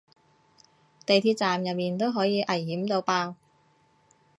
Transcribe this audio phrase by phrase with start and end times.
[1.05, 3.35] 地鐵站入面都可以危險到爆